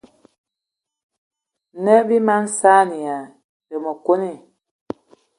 Ne 1.83 1.95
bí 2.07 2.17
mag 2.27 2.45
saanì 2.57 2.99
aa 3.15 3.25
té 3.67 3.75
ma 3.83 3.93
kone. 4.05 4.31